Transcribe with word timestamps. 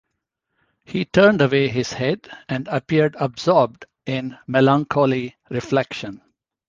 He 0.83 1.05
turned 1.05 1.41
away 1.43 1.67
his 1.67 1.93
head, 1.93 2.27
and 2.49 2.67
appeared 2.69 3.15
absorbed 3.19 3.85
in 4.07 4.35
melancholy 4.47 5.35
reflection. 5.51 6.23